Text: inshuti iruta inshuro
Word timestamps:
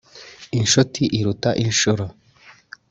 inshuti 0.57 1.01
iruta 1.17 1.49
inshuro 1.65 2.05